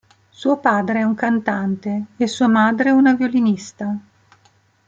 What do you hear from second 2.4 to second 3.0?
madre